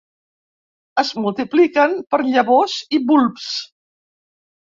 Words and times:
Es 1.01 1.09
multipliquen 1.25 1.93
per 2.13 2.19
llavors 2.29 2.79
i 2.99 3.01
bulbs. 3.13 3.51